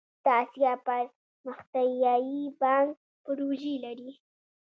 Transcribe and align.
د 0.23 0.25
اسیا 0.41 0.73
پرمختیایی 0.87 2.41
بانک 2.59 2.95
پروژې 3.23 3.75
لري 3.85 4.11